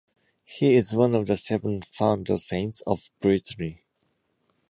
[0.43, 3.83] He is one of the seven founder saints of Brittany.